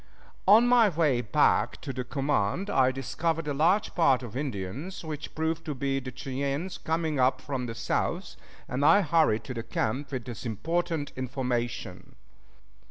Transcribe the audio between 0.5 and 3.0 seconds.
my way back to the command I